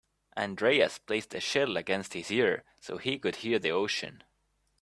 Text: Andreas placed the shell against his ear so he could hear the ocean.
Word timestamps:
Andreas 0.35 0.97
placed 0.97 1.29
the 1.29 1.39
shell 1.39 1.77
against 1.77 2.13
his 2.15 2.31
ear 2.31 2.63
so 2.79 2.97
he 2.97 3.19
could 3.19 3.35
hear 3.35 3.59
the 3.59 3.69
ocean. 3.69 4.23